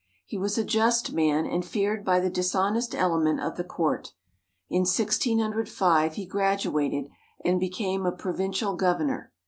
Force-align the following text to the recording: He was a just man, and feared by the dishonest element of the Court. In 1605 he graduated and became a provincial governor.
He 0.25 0.35
was 0.35 0.57
a 0.57 0.63
just 0.63 1.13
man, 1.13 1.45
and 1.45 1.63
feared 1.63 2.03
by 2.03 2.19
the 2.19 2.29
dishonest 2.31 2.95
element 2.95 3.39
of 3.39 3.55
the 3.55 3.63
Court. 3.63 4.13
In 4.67 4.79
1605 4.79 6.15
he 6.15 6.25
graduated 6.25 7.07
and 7.45 7.59
became 7.59 8.07
a 8.07 8.11
provincial 8.11 8.75
governor. 8.75 9.31